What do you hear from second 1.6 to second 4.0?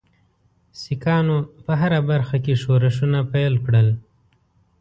په هره برخه کې ښورښونه پیل کړل.